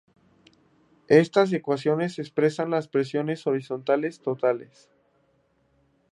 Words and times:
Estas 1.09 1.53
ecuaciones 1.53 2.17
expresan 2.17 2.71
las 2.71 2.87
presiones 2.87 3.45
horizontales 3.45 4.19
totales. 4.19 4.89